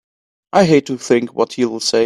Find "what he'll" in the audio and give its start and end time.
1.35-1.79